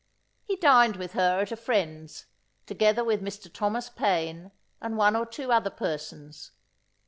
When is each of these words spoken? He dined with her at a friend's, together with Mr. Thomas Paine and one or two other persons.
He 0.43 0.55
dined 0.55 0.95
with 0.95 1.13
her 1.13 1.41
at 1.41 1.51
a 1.51 1.55
friend's, 1.55 2.25
together 2.65 3.03
with 3.03 3.21
Mr. 3.21 3.53
Thomas 3.53 3.87
Paine 3.87 4.49
and 4.81 4.97
one 4.97 5.15
or 5.15 5.27
two 5.27 5.51
other 5.51 5.69
persons. 5.69 6.53